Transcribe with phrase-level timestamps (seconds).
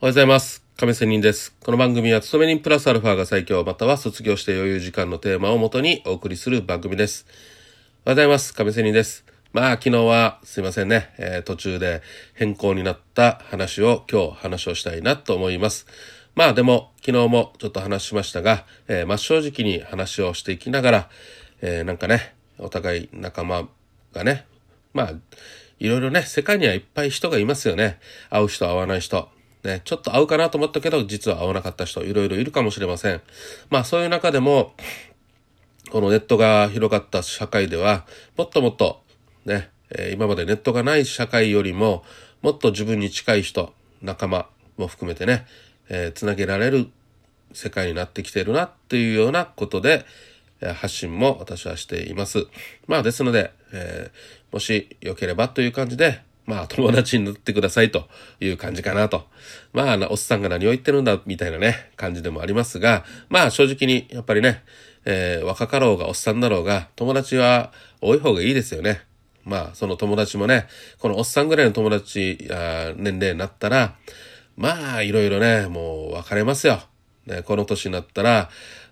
[0.00, 0.62] おはようございます。
[0.76, 1.52] 亀仙人です。
[1.60, 7.26] この番組は、勤め人プラスアルファが最強、または卒業して余裕時間のテーマをもとにお送りする番組です。
[7.26, 7.42] おはよ
[8.04, 8.54] うございます。
[8.54, 9.24] 亀仙人です。
[9.52, 12.02] まあ、昨日はすいませんね、えー途中で
[12.34, 15.84] 変更になった話を今日話をしたいなと思います。
[16.36, 21.10] まあでも、昨日もちょっと話しましたが、えー真っ正直に話をしていきながら、
[21.60, 23.68] えーなんかね、お互い仲間
[24.12, 24.46] がね、
[24.94, 25.12] まあ、
[25.80, 27.98] いろいろね、世界にはいっぱい人がいますよね。
[28.30, 29.36] 会う人、会わない人。
[29.64, 33.20] ね、ちょっと会うかなと思ったけど、実は会わなかった人、いろいろいるかもしれません。
[33.70, 34.74] まあ、そういう中でも、
[35.90, 39.02] このネットが広がった社会では、もっともっと、
[39.44, 42.04] ね、え今までネットがない社会よりも、
[42.42, 45.46] もっと自分に近い人、仲間も含めてね、
[45.88, 46.88] えーつなげられる
[47.52, 50.04] 世界になってきてるなっていうようなことで、
[50.60, 52.46] え発信も私はしています。
[52.86, 58.08] まあですので、えーもしよければという感じで、まあ友達になってくださいと
[58.40, 59.26] いう感じかなと。
[59.74, 64.64] まあおっさんが何を言ってるんだみたいなね、感じでもありますが、まあ正直にやっぱりね、
[65.04, 69.02] えー若かろうがおっさんだろうが、友達は多い方がいいですよね。
[69.44, 73.96] まあその友達もね、このおっさんぐらいの友達、あ年齢になったら、
[74.56, 76.80] まあいろいろね、もう分かれますよ。
[77.26, 78.48] ね、この年になったら、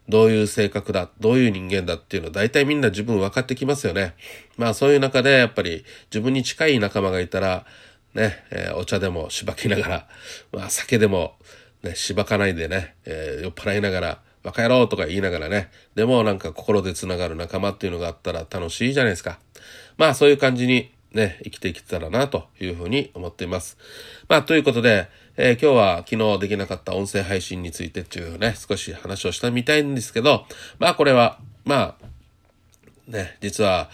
[0.09, 4.15] どういう性格だ、どういう人間だっていうのは大体みんな自分分かってきますよね。
[4.57, 7.67] まあそういう中でやっぱり自分に近い仲間がいたら、
[8.15, 10.09] ね、えーお茶でもしばきながら、
[10.53, 11.37] まあ酒でも、
[11.83, 19.41] ね、しばかないでね、えー酔っ払いながら、バカ野郎とか言いながらね、でもなんか心でつながる仲間っていうのがあったら楽しいじゃないですか。
[19.97, 23.77] まあそういう感じにね、生きていけたらなというふうに思っています。
[24.29, 25.09] まあということで、
[25.39, 30.47] えー今日は昨日できなかった音声配信についてっていうね、少し話をしてみたいんですけど、
[30.79, 33.91] まあこれは、まあ、ね、実は、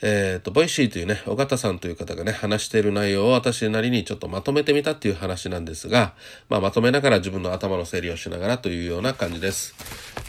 [0.00, 6.14] えっ、と、 Voicy というね、緒方さんという方がね、話している内容を私なりにちょっとまとめてみたっていう話なんですが、
[6.48, 9.74] まあまとめながら自分の頭の整理をしながらというような感じです。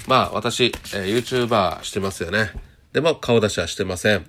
[0.08, 2.52] まあ私、えー YouTuber してますよね。
[2.92, 4.26] でも顔出しはしてません。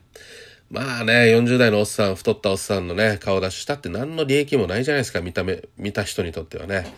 [0.70, 6.92] まあね、40代のおっさん、太ったおっさんのね、顔出ししたって何の利益もないじゃないですか、見た目、見た人にとってはね。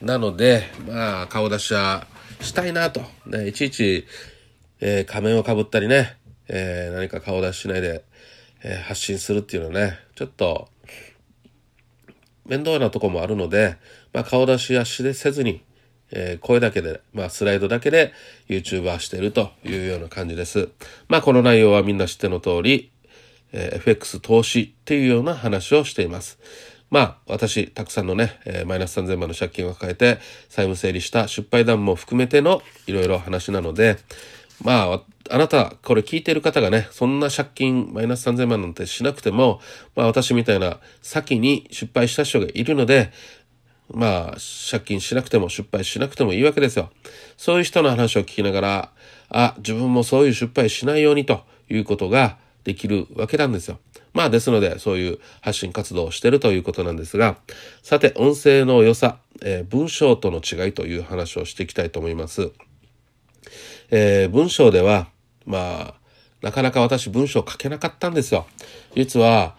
[0.00, 2.06] なので、まあ、顔出しは
[2.40, 3.02] したいなと。
[3.26, 4.06] ね、いちいち、
[4.80, 8.04] えー仮面をかぶったりね、えー何か顔出ししないで、
[8.62, 10.68] えー発信するっていうのはね、ちょっと、
[12.46, 13.78] 面倒なとこもあるので、
[14.12, 15.60] まあ、顔出しはしでせずに、
[16.12, 18.12] えー声だけで、まあ、スライドだけで
[18.48, 20.68] YouTuber してるというような感じです。
[21.08, 22.90] まあ、この内容はみんな知っての通り、
[23.52, 26.38] えー FX 投資っていうような話をしています。
[26.90, 30.18] まあ、私、たくさんのね、えーマイナス3000万の借金を抱えて、
[30.48, 33.96] 債務整理した失敗談も含めてのいろいろ話なので、
[34.62, 39.60] まあ、あなた、これ聞いてる方がね、そんな借金マイナス3000万なんてしなくても、
[39.96, 43.12] まあ私みたいな先に失敗した人がいるので、
[43.90, 44.36] まあ、
[44.70, 46.90] 借金しなくても失敗しなくてもいいわけですよ。
[47.36, 48.90] そういう人の話を聞きながら、
[49.28, 53.78] あ、自分もそういう失敗しないようにということができるわけなんですよ。
[54.12, 57.36] まあですので、そういう発信活動をしているということなんですが、
[57.82, 62.50] さて、音声の良さ、えー文章との違いという話をしていきたいと思います。
[63.90, 65.08] えー文章では、
[65.46, 66.02] まあ、
[66.42, 68.46] なかなか私文章書けなかったんですよ。
[68.94, 69.56] 実は、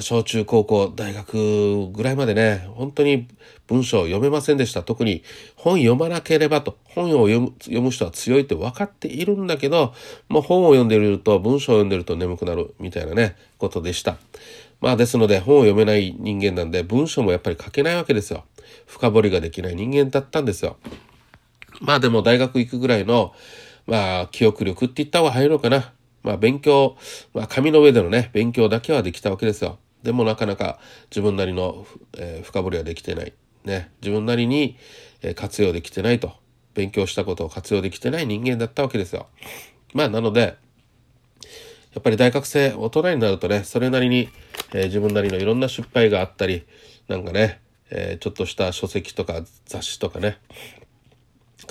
[0.00, 3.28] 小中高校大学ぐらいまでね本当に
[3.68, 4.82] 文章を読めませんでした。
[4.82, 5.22] 特に
[5.54, 9.94] 本読まなければと本を読む読む人は強いって分かっているんだけど
[10.28, 14.16] もう本を読んでいると文章を読んでると眠くなるみたいなねことでした。
[14.80, 18.44] まあですので本を読めない人間なんで文章もやっぱり書けないわけですよ。
[18.86, 20.76] 深掘りができない人間だったんですよ。
[21.80, 23.32] まあでも大学行くぐらいの、
[23.86, 25.92] まあ記憶力って言った方が早いのかな。
[26.22, 26.96] まあ勉強、
[27.34, 29.78] まあ紙の上でのね、勉強だけはできたわけですよ。
[30.02, 30.78] でもなかなか
[31.10, 31.86] 自分なりの、
[32.18, 33.32] えー深掘りはできてない。
[33.64, 33.90] ね。
[34.00, 34.76] 自分なりに、
[35.22, 36.32] え活用できてないと。
[36.74, 39.26] 勉強したことを活用できてない人間だったわけですよ。
[39.94, 40.56] まあなので、
[41.94, 44.28] やっぱり大学生、大人になるとね、それなりに、
[44.72, 46.64] えー自分なりのいろんな失敗があったり、
[47.08, 50.38] なんかね、えーちょっとした書籍とか雑誌とかね、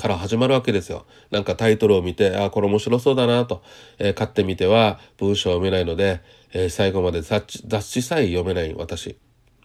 [0.01, 1.05] から始まるわけですよ。
[1.29, 3.61] なんかタイトルを見て、あこれ面白そうだなと、
[3.99, 6.21] えー買ってみては文章を読めないので、
[6.53, 7.45] えー最後まで雑
[7.81, 9.15] 誌さえ読めない私。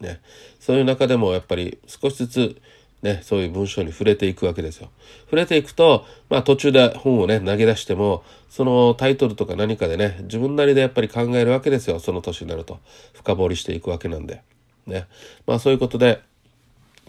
[0.00, 0.20] ね。
[0.60, 2.60] そういう中でもやっぱり少しずつ、
[3.02, 4.90] ね、そういう文章に触れていくわけですよ。
[5.24, 11.98] 触れていくと、まあ途中で本をね、投げ出しても、そのタイトルとか何かでね、自分なりでやっぱり考えるわけですよ。
[11.98, 12.78] その年になると。
[13.14, 14.42] 深掘りしていくわけなんで。
[14.86, 15.06] ね。
[15.46, 16.20] まあそういうことで、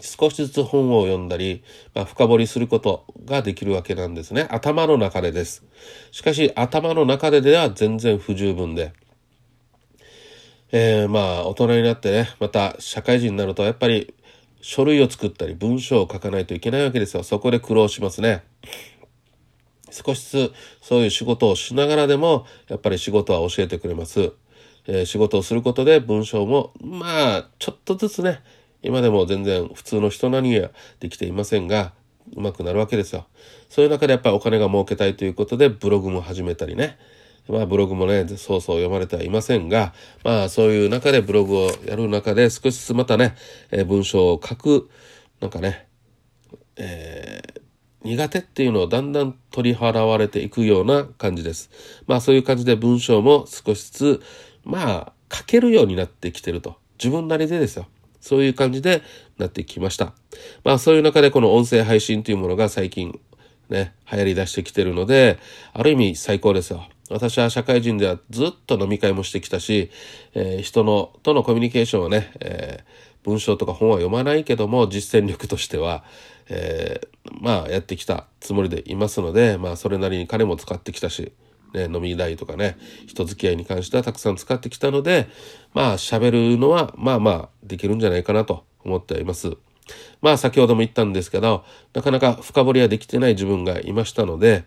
[0.00, 1.62] 少しずつ本を読んだり、
[1.94, 4.46] まあ、深掘りすることができるわけなんですね。
[4.50, 5.64] 頭の中でです。
[6.12, 8.92] しかし、頭の中ででは全然不十分で。
[10.70, 14.14] えーまあ、大人になってね、また社会人になると、やっぱり、
[14.60, 17.22] 書類を作ったり文章を書かないといけないわけですよ。
[17.22, 18.42] そこで苦労しますね。
[19.90, 20.52] 少しずつ
[20.82, 24.32] そういう仕事をしながらでもやっぱり仕事は教えてくれます。
[24.86, 28.40] えー、仕事をすることで文章もまあちょっとずつね
[28.82, 30.70] 今でも全然普通の人なには
[31.00, 31.92] できていませんが
[32.36, 33.26] うまくなるわけですよ。
[33.68, 36.98] そういう中でやっぱりお金が儲けたいということでブログも始めたりね。
[37.48, 43.34] まあブログもね、そうそう読まれてはいませんが、まあそういう中でブログをやる中で少しずつまたね、
[43.70, 44.90] えー、文章を書く、
[45.40, 45.88] なんかね、
[46.76, 47.60] えー、
[48.04, 51.70] 苦手っていうのをだんだん取り払われていくような感じです。
[52.06, 54.22] まあそういう感じで文章も少しずつ、
[54.64, 56.76] まあ書けるようになってきてると。
[57.02, 57.86] 自分なりでですよ。
[58.20, 59.02] そういう感じで
[59.38, 60.12] なってきました。
[60.64, 63.18] まあそういう中でこの音声配信というものが最近
[63.68, 65.38] ね、流行り出してきてるので、
[65.72, 66.88] ある意味最高ですよ。
[67.10, 69.90] 私は社会人ではずっと飲み会もしてきたし、
[70.34, 76.04] えー、人のとのコミュニケーションはね、えー、文章とか本は読まないけども実践力としては、
[76.50, 81.32] えー、まあやってきたつもりでいますので、まあそれなりに金も使ってきたし、
[81.74, 82.76] ね、飲み代とかね、
[83.06, 85.28] 人付き合いに関してはたくさん使ってきたので、
[85.74, 89.56] まあ喋るのはまあまあできるんじゃないかなと思っています。
[90.20, 94.64] まあ先ほども言ったんですけど、なかなか深掘りはできてない自分がいましたので、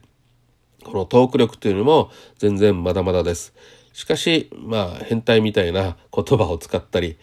[0.83, 3.53] このトーク力というのも全然まだまだです。
[3.93, 7.17] しかし、まあ変態みたいな言葉を使ったり、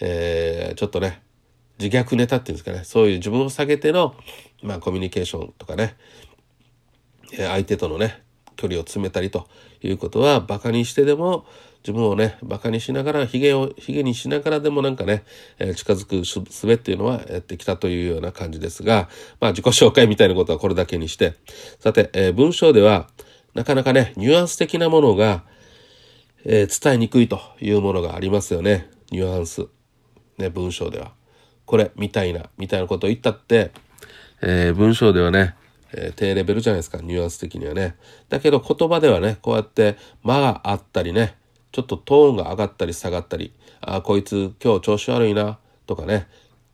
[0.00, 1.22] えー、ちょっとね、
[1.78, 4.14] 自虐ネタっていうんですかね、そういう自分を下げての、
[4.62, 5.96] まあコミュニケーションとかね、
[7.36, 8.22] 相手とのね、
[8.56, 9.46] 距離を詰めたりと
[9.82, 11.46] いうことはバカにしてでも
[11.84, 15.22] 自分をねバカにしながらヒゲをヒゲにしながらでもなんかね、
[15.58, 21.34] えー、近づく術っていうのはやってきたというような感じですがまあ自己紹介みたいなことはこれだけにして。
[21.78, 23.08] さて、えー、文章では
[23.52, 25.44] なかなかねニュアンス的なものが、
[26.46, 28.88] えー、伝えにくいというものがありますよね。
[29.10, 29.66] ニュアンス。
[30.38, 31.12] ね文章では。
[31.66, 33.72] これみたいなみたいなことを言ったって、
[34.40, 35.54] え文章ではね
[35.96, 37.96] えー、低レベルじゃないですか、ニュアンス的にはね。
[38.28, 41.36] だけど言葉ではね、こうやって間があったりね、
[41.72, 46.26] ちょっとトーンが上がったり下がったり、ああ、こいつ今日調子悪いな、とかね、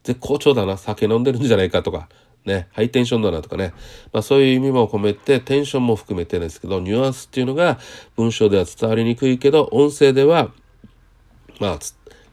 [0.04, 2.08] 絶好調だな、酒飲んでるんじゃないかとか、
[2.44, 3.74] ね、ハイテンションだなとかね、
[4.12, 7.78] まあそういう意味も込めて、テンションも含めてですけど、ニュアンスっていうのが
[8.16, 10.50] 文章では伝わりにくいけど、音声では、
[11.58, 11.78] まあ、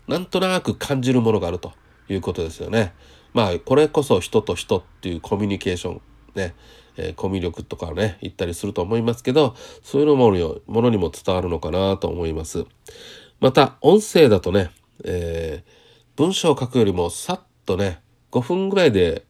[0.08, 1.74] なんとなく感じるものがあると
[2.08, 2.94] いうことですよね。
[3.34, 6.02] まあ、これこそ人と人っていうコミュニケーション
[6.38, 6.56] ね、
[6.96, 10.32] えー、コミュ力とかね、言ったりすると思いますけど、そういうのも
[10.68, 12.66] ものにも伝わるのかなと思います。
[13.40, 14.72] また、音声だとね、
[15.04, 15.72] えー、
[16.16, 18.02] 文章を書くよりもさっとね、
[18.32, 19.26] 5分ぐらいで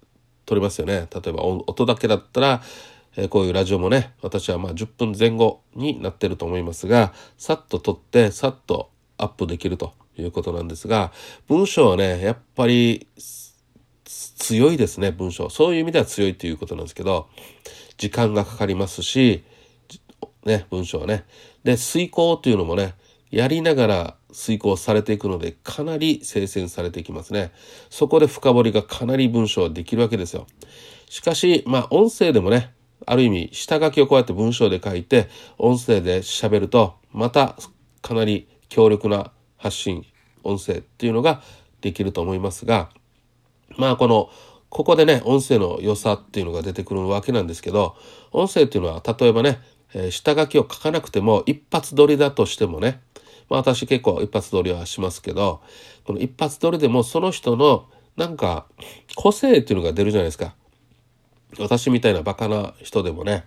[0.46, 1.08] 撮れますよね。
[1.14, 2.62] 例えば音だけだったら、
[3.18, 11.12] え、こういうラジオもね、私はまあ10分前後になってると思いますが、さっと撮って、さっとアップできるということなんですが、
[11.48, 13.08] 文章はね、やっぱり
[14.08, 15.50] 強いですね、文章。
[15.50, 17.28] そういう意味では強いということなんですけど、
[17.98, 19.44] 時間がかかりますし、
[20.46, 21.26] ね、文章はね。
[21.64, 22.96] で、遂行というのもね、
[23.32, 27.52] やりながら遂行されていくので、かなり精選されていきますね。
[27.90, 30.48] そこで深掘りがかなり文章はできるわけですよ。
[31.10, 32.74] しかし、まあ、音声でもね、
[33.06, 37.58] ある意味、下書きをこうやって文章で書いて、音声で喋ると、また
[38.02, 40.06] かなり強力な発信、
[40.44, 41.42] 音声っていうのが
[41.82, 42.90] できると思いますが、
[43.76, 44.30] まあこの、
[44.70, 47.96] ここでね、音声の良さっていうのが出てくるわけなんですけど、
[48.32, 49.60] 音声っていうのは例えばね、
[49.94, 53.02] えー、下書きを書かなくても一発撮りだとしてもね、
[53.50, 55.62] まあ私結構一発撮りはしますけど、
[56.06, 58.66] この一発撮りでもその人のなんか
[59.16, 60.56] 個性っていうのが出るじゃないですか。
[61.60, 63.46] 私みたいなバカな人でもね、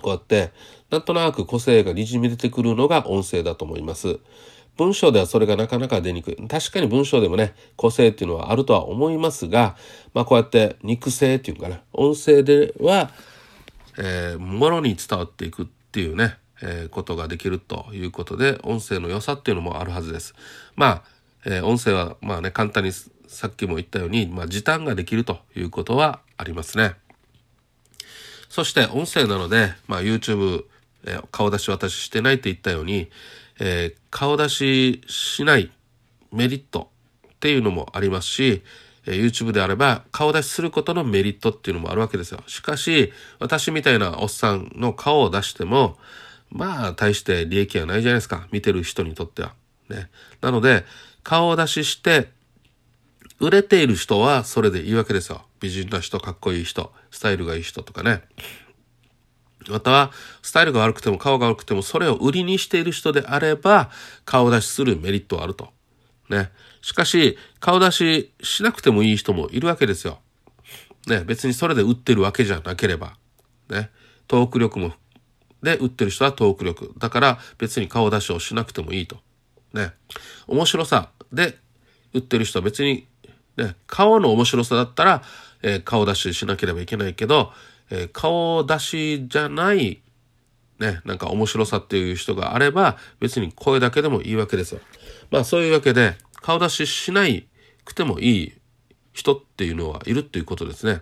[0.00, 0.52] こうやって
[0.90, 4.20] なんとなく個性がにじみ出てくるのが音声だと思います。
[4.76, 6.36] 文章ではそれがなかなか出にくい。
[6.48, 9.76] 確かに文章でもね、個性っていうのはあるとは思いますが、
[10.14, 13.10] まあこうやって肉声っていうかね、音声では、
[13.98, 20.34] えー、ものに伝わっていくっていうね、えー、ことができるということで、音声の良さっていうのもあるはずです。
[20.74, 21.02] まあ、
[21.44, 26.94] えー、音声はまあね、簡単にさっきも言ったように、まあ時短ができるということはありますね。
[28.48, 30.64] そして音声なので、まあ YouTube、
[31.04, 33.10] えー、顔出し私してないって言ったように、
[33.60, 35.70] えー、顔出ししない
[36.32, 36.90] メリット
[37.26, 38.62] っていうのもありますし、
[39.06, 42.42] えー、YouTube であれば顔出しすることのメリットっていうのもあるわけですよ。
[42.46, 45.98] しかし、私みたいなおっさんの顔を出しても、
[46.50, 48.46] まあ、大して利益はないじゃないですか。
[48.52, 49.54] 見てる人にとっては。
[49.88, 50.10] ね。
[50.40, 50.84] なので、
[51.22, 52.28] 顔を出しして、
[53.40, 55.42] 売れている人はそれでいいわけですよ。
[55.60, 58.22] 美人な人、かっこいい人、スタイルがいい人とかね。
[59.68, 60.10] または、
[60.42, 63.90] スタイルが悪くても顔が悪くても、それを売りにしている人であれば、
[64.24, 65.70] 顔出しするメリットはあると
[66.32, 66.50] ね。
[66.80, 70.18] しかし、顔出ししなくてもいい人もいるわけですよ。
[71.06, 71.22] ね。
[71.24, 73.16] 別にそれで売ってるわけじゃなければ。
[73.68, 73.90] ね。
[74.26, 74.92] トーク力も、
[75.62, 76.92] で売ってる人はトーク力。
[76.98, 79.18] だから別に顔出しをしなくてもいいと。
[79.72, 79.92] ね。
[80.48, 81.58] 面白さで
[82.14, 83.06] 売ってる人は別に、
[83.56, 85.22] ね、顔の面白さだったら、
[85.62, 87.52] えー、顔出ししなければいけないけど、
[87.90, 90.02] えー、顔出しじゃない、
[90.78, 94.80] ね、なんか面白さっていう人があれば、別に声だけでもいいわけですよ。
[95.30, 97.46] まあそういうわけで、顔出ししない
[97.84, 98.52] くてもいい
[99.12, 101.00] 人っていうのはいるっていうことですね。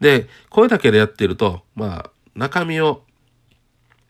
[0.00, 3.02] で、声だけでやっていると、まあ、中身を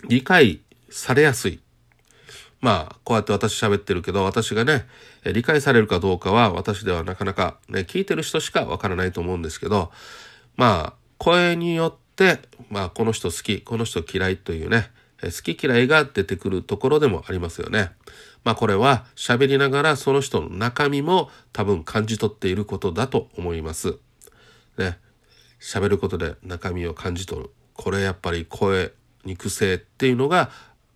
[0.07, 1.61] 理解されやすい。
[2.61, 4.87] まあ、こうやって私喋ってるけど、私がね、
[5.25, 9.93] 理解されるかどうかは私ではなかなかね、聞いてる人しかわからないと思うんですけど、
[10.57, 14.91] まあ、声によって、まあ、この人好き、この人嫌いというね、
[15.23, 17.91] 好き嫌いが出てくるところでもありますよね。
[18.45, 23.99] まあこれは喋りながらその人の中身も多分感じ取っていることだと思います。
[24.79, 24.99] ね。
[25.61, 27.51] 喋ることで中身を感じ取る。
[27.75, 28.93] これやっぱり声、
[29.25, 30.51] 肉声っていうのが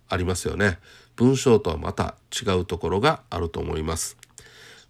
[0.07, 0.79] ありますよね。
[1.17, 4.17] 文章とはまた違うところがあると思います。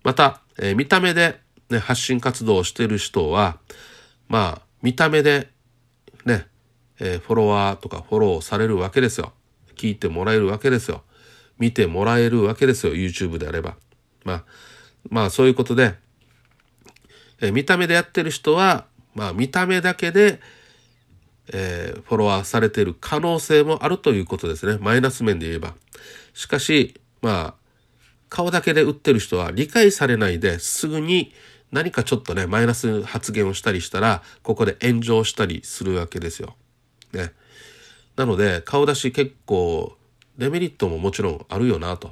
[0.03, 3.57] また、えー、見た目で、ね、発信活動をしている人は、
[4.27, 5.49] まあ、見た目で、
[6.25, 6.45] ね、
[6.99, 9.33] えー、フォロワーとかフォローされるわけですよ。
[9.75, 11.03] 聞いてもらえるわけですよ。
[11.57, 12.93] 見てもらえるわけですよ。
[12.93, 13.77] YouTube であれば。
[14.25, 14.43] まあ、
[15.09, 15.95] まあそういうことで、
[17.41, 18.85] えー、見た目でやってる人は、
[19.15, 20.41] まあ見た目だけで、
[21.53, 24.77] えー、フォロワーされている可能性もあるということですね。
[24.81, 25.75] マイナス面で言えば。
[26.33, 27.63] しかし、まあ、
[28.27, 31.31] 顔だけで売ってる人は理解されないですぐに
[31.73, 36.55] 何かちょっとね、マイナス発言をしたりしたら、ここで炎上したりするわけですよ。
[37.13, 37.33] ね。
[38.15, 39.97] なので、顔出し結構、
[40.37, 42.11] デメリットももちろんあるよなと。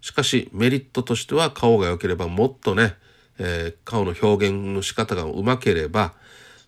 [0.00, 2.96] しかし、メリットとしては顔が良ければもっとね、
[3.38, 6.14] えー、顔の表現の仕方がうまければ、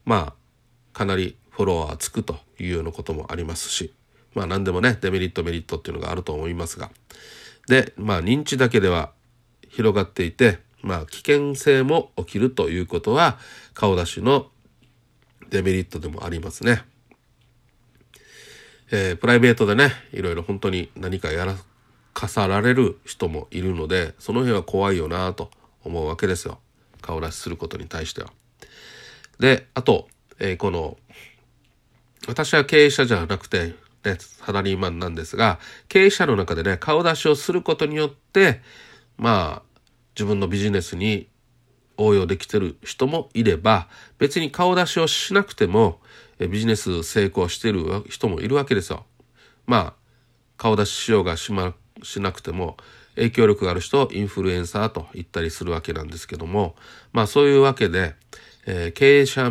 [0.04, 3.92] まあ、かなりフォロワーつくというようなこともありますし、
[4.34, 6.90] まあ何でもね、デメリット、メリットっていうのがあると思いますが。
[7.66, 9.10] で、まあ認知だけでは
[9.68, 13.38] 広がっていて、まあ危険性も起きるということは、
[13.74, 14.46] 顔出しの
[15.50, 16.82] デメリットでもありますね。
[18.90, 21.56] えー、プライベートでね、いろいろ本当に何かやら
[22.14, 25.50] かさられる人もいるので、その辺は怖いよなと
[25.84, 26.58] 思うわけですよ。
[27.00, 28.32] 顔出しすることに対しては。
[29.38, 30.08] で、あと、
[30.38, 30.96] えー、この
[32.26, 35.58] 私は経営者じゃなくて、ね、サラリーマンなんですが、
[35.88, 38.60] 経営者の中でね、顔出しをすることによって、
[39.16, 39.67] まあ、
[40.18, 41.28] 自分のビジネスに
[41.96, 43.86] 応用できてる人もいれば、
[44.18, 46.00] 別に顔出しをしなくても、
[46.40, 49.06] ビジネス成功してる人もいるわけですよ。
[49.64, 49.94] まあ、
[50.56, 51.72] 顔出ししようがしま、
[52.02, 52.76] しなくても、
[53.14, 56.74] 影響力がある人をインフルエンサーと言ったりするわけなんですけども、
[57.12, 58.14] まあそういうわけで、
[58.66, 59.50] えー、経営者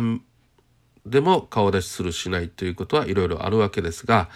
[1.06, 4.28] でも顔出しするしないということはいろいろあるわけですが、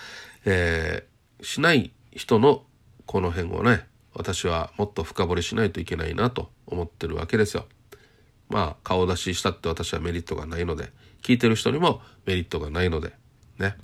[0.45, 2.65] えー、しない人の
[3.07, 7.67] この辺をね私はもっと深掘りしないといけないなと思ってるわけですよ。
[8.49, 10.93] まあ顔出ししたって私はメリットがないので
[11.23, 13.13] 聞いてる人にもメリットがないので
[13.59, 13.77] ね。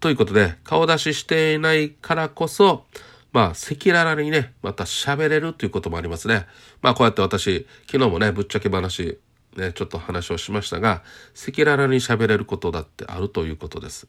[0.00, 2.84] ということで顔出ししていないからこそ
[3.32, 6.46] まあ赤裸々にねまた喋れるということもありますね。
[6.82, 9.18] まあこうやって私昨日もねぶっちゃけ話
[9.56, 11.02] ね、ちょっと話をしましたが、
[11.34, 14.06] 赤裸々に喋れることだってあるということです。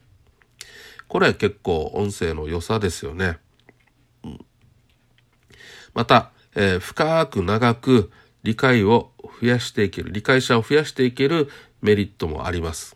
[1.08, 3.40] これは結構音声の良さですよね。
[5.98, 8.12] また、えー、深く長く
[8.44, 11.50] 理解を増やしていける、理解者を増やしていける
[11.82, 12.96] メリットもあります。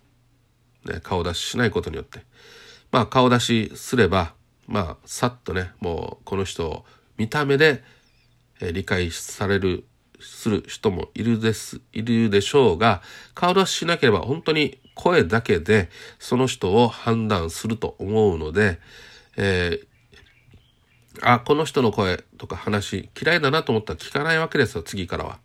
[0.86, 2.20] ね、顔出ししないことによって。
[2.91, 4.36] まあ顔出しすれば、
[4.67, 6.86] まあさっとね、もうこの人を
[7.17, 7.84] 見た目で、
[8.60, 9.84] えー、理解される
[10.20, 13.01] する人もいるです、いるでしょうが、
[13.34, 15.89] 顔出ししなければ本当に声だけで
[16.20, 18.79] その人を判断すると思うので、
[19.38, 19.90] えー、
[21.22, 25.39] あ、この人の声とか話嫌いだなと思ったら聞かないわけですよ、次からは。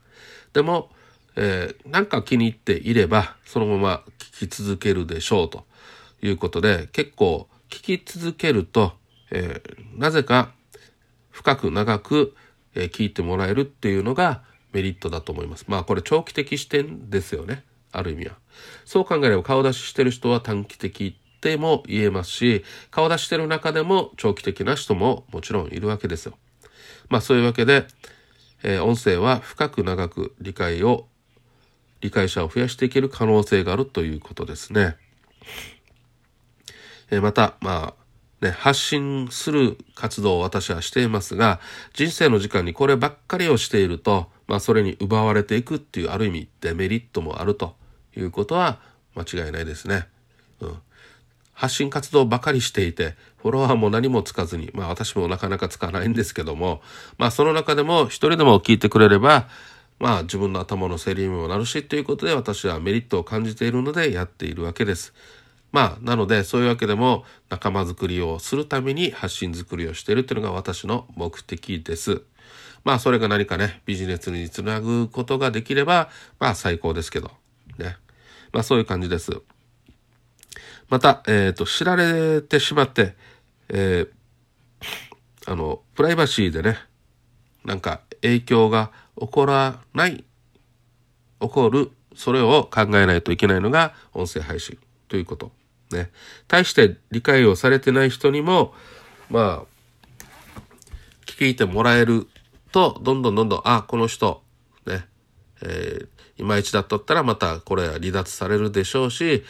[0.52, 0.90] でも、
[1.36, 5.66] えー、なんか気に入っていれば、そのまま聞き続けるでしょうと
[6.22, 8.92] いうことで、結構聞き続けると、
[9.30, 10.52] えー、なぜか
[11.30, 12.34] 深く長く、
[12.74, 14.42] えー、聞いてもらえるっていうのが、
[14.72, 15.64] メリットだと思います。
[15.68, 17.64] まあこれ長期的視点ですよね。
[17.92, 18.36] ある意味は。
[18.84, 26.36] そう考えれば顔出ししてる人は短期的っても言えますし、顔出してる中でも長期的な人ももちろんいるわけですよ。
[27.08, 27.86] まあそういうわけで、
[28.62, 31.06] えー、音声は深く長く理解を、
[32.00, 34.96] 理解者を増やしていける可能性があるということですね。
[37.10, 38.06] えー、また、まあ、
[38.44, 41.60] ね、発信する活動を私はしていますが、
[41.94, 47.76] 人生の時間にこればっかりをしていると、まあそれに奪われていくっていうある意味デメリットもあると
[48.16, 48.80] いうことは
[49.14, 50.06] 間違いないですね。
[50.60, 50.78] うん。
[51.56, 56.82] 発信活動ばかりしていて、フォロワーも何もつかずに、まあ私もなかなかつかないんですけども、
[57.16, 59.48] まあその中でも一人でも聞いてくれれば、
[59.98, 65.14] まあ自分の頭の整理にもなるしということで私はメリットを感じているのでやっているわけです。
[65.72, 72.20] まあなのでそういうわけでも仲間づくりをするために発信づくりをしているというのが私の目的です。
[72.84, 77.30] まあそれが何かねビジネスにつなぐことができればまあ最高ですけど
[77.78, 77.96] ね。
[78.52, 79.40] まあそういう感じです。
[80.88, 83.14] また、えっ、ー、と知られてしまって、
[83.68, 86.78] えー、あのプライバシーでね
[87.64, 90.24] なんか影響が起こらない、
[91.40, 94.78] 起こる、それを考えないといけないのが音声配信
[95.08, 95.50] ということ。
[95.90, 96.10] ね。
[96.48, 98.72] 対して理解をされてない人にも、
[99.30, 100.46] まあ、
[101.26, 102.28] 聞いてもらえる
[102.72, 104.42] と、どんどんどんどん、あ、この人、
[104.86, 105.06] ね、
[105.62, 109.44] えー、いまいちだっとったらまたこれは離脱されるでしょうし、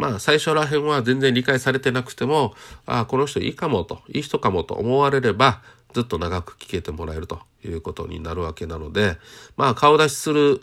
[0.00, 2.54] まあ最初らへんは全然理解されてなくても、
[2.86, 5.60] あ、この人いいかもと、いい人かもと思われれば、
[5.92, 9.18] ずっと長く聞けてもらえるということになるわけなので、
[9.58, 10.62] まあ顔出しする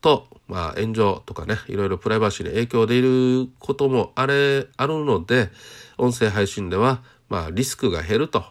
[0.00, 5.50] と、まあ炎上とかね、いろいろプライバシーに影響でいることもあれ、あるので、
[5.96, 8.44] 音声配信では、まあリスクが減ると、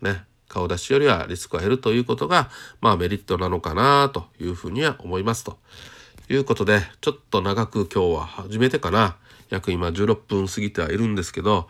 [0.00, 2.48] ね、顔出しよりはリスクが減るということが、
[2.80, 5.58] まあメリットなのかなというふうには思いますと。
[6.30, 9.16] いうことで、ちょっと長く今日は初めてかな。
[9.50, 11.68] 約今16分過ぎてはいるんですけど、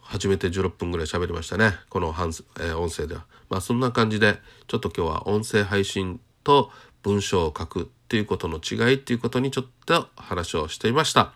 [0.00, 1.74] 初めて16分ぐらい喋りましたね。
[1.90, 3.26] このえー、音声では。
[3.50, 6.70] まあそんな感じで、ちょっと今日は音声配信と
[7.02, 11.34] 文章を書くっていうことの違いっていうことにちょっと話をしていました。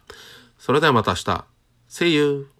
[0.58, 1.44] それではまた明日。
[1.90, 2.55] See you!